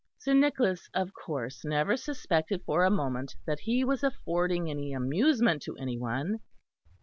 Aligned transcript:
Sir 0.17 0.33
Nicholas, 0.33 0.89
of 0.95 1.13
course, 1.13 1.63
never 1.63 1.95
suspected 1.95 2.63
for 2.65 2.83
a 2.85 2.89
moment 2.89 3.35
that 3.45 3.59
he 3.59 3.83
was 3.85 4.01
affording 4.01 4.67
any 4.67 4.93
amusement 4.93 5.61
to 5.61 5.77
any 5.77 5.99
one. 5.99 6.39